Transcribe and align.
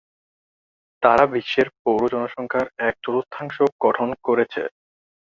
তারা 1.03 1.23
বিশ্বের 1.33 1.67
পৌর 1.81 2.01
জনসংখ্যার 2.13 2.67
এক-চতুর্থাংশ 2.89 3.55
গঠন 3.83 4.09
করেছে। 4.23 4.61